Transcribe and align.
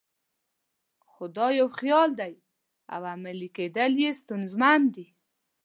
خو 1.09 1.23
دا 1.37 1.47
یو 1.59 1.67
خیال 1.79 2.09
دی 2.19 2.33
او 2.93 3.01
عملي 3.13 3.49
کېدل 3.57 3.93
یې 4.03 4.11
ستونزمن 4.21 4.81
دي. 4.95 5.07